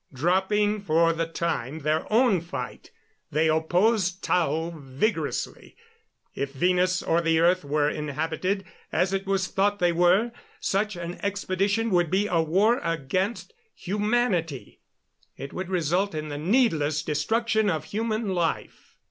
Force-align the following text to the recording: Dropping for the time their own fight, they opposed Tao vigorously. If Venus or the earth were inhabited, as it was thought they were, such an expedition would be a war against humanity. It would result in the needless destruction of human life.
Dropping 0.11 0.81
for 0.81 1.13
the 1.13 1.27
time 1.27 1.81
their 1.81 2.11
own 2.11 2.41
fight, 2.41 2.89
they 3.31 3.47
opposed 3.47 4.23
Tao 4.23 4.71
vigorously. 4.75 5.77
If 6.33 6.53
Venus 6.53 7.03
or 7.03 7.21
the 7.21 7.39
earth 7.39 7.63
were 7.63 7.87
inhabited, 7.87 8.65
as 8.91 9.13
it 9.13 9.27
was 9.27 9.45
thought 9.45 9.77
they 9.77 9.91
were, 9.91 10.31
such 10.59 10.95
an 10.95 11.19
expedition 11.23 11.91
would 11.91 12.09
be 12.09 12.25
a 12.25 12.41
war 12.41 12.79
against 12.79 13.53
humanity. 13.75 14.79
It 15.37 15.53
would 15.53 15.69
result 15.69 16.15
in 16.15 16.29
the 16.29 16.37
needless 16.39 17.03
destruction 17.03 17.69
of 17.69 17.83
human 17.83 18.29
life. 18.33 18.95